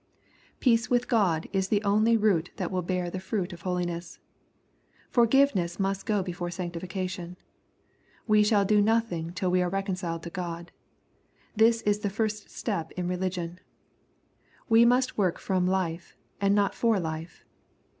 Peace 0.59 0.89
with 0.89 1.07
God 1.07 1.47
is 1.53 1.67
the 1.67 1.83
only 1.83 2.17
root 2.17 2.49
that 2.55 2.71
will 2.71 2.81
bear 2.81 3.11
the 3.11 3.19
fruit 3.19 3.53
of 3.53 3.61
holiness. 3.61 4.17
Forgiveness 5.11 5.79
must 5.79 6.07
go 6.07 6.23
before 6.23 6.49
sanctification. 6.49 7.37
We 8.25 8.43
shall 8.43 8.65
do 8.65 8.81
nothing 8.81 9.31
till 9.31 9.51
we 9.51 9.61
are 9.61 9.69
reconciled 9.69 10.23
to 10.23 10.31
God. 10.31 10.71
This 11.55 11.83
is 11.83 11.99
the 11.99 12.09
first 12.09 12.49
step 12.49 12.91
in 12.93 13.07
religion. 13.07 13.59
We 14.67 14.85
must 14.85 15.19
work 15.19 15.37
from 15.37 15.67
life, 15.67 16.17
and 16.39 16.55
not 16.55 16.73
for 16.73 16.99
life. 16.99 17.45